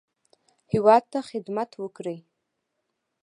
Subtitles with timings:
[0.71, 2.17] هیواد ته خدمت وکړي.